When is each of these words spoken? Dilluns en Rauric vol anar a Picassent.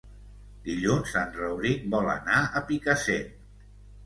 Dilluns 0.67 1.13
en 1.23 1.29
Rauric 1.41 1.83
vol 1.93 2.09
anar 2.15 2.41
a 2.45 2.63
Picassent. 2.71 3.31